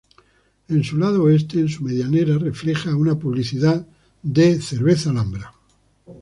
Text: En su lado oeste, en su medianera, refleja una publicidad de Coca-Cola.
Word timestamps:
En 0.67 0.83
su 0.83 0.97
lado 0.97 1.25
oeste, 1.25 1.59
en 1.59 1.69
su 1.69 1.83
medianera, 1.83 2.39
refleja 2.39 2.95
una 2.95 3.19
publicidad 3.19 3.85
de 4.23 4.57
Coca-Cola. 4.59 5.53